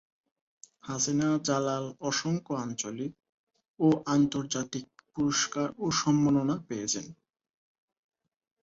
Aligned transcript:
হাসিনা 0.83 1.29
জালাল 1.47 1.85
অসংখ্য 2.01 2.53
আঞ্চলিক 2.63 3.13
ও 3.79 3.87
আন্তর্জাতিক 4.07 4.85
পুরস্কার 5.13 5.67
এবং 5.71 5.89
সম্মাননা 6.01 6.55
পেয়েছেন। 6.67 7.05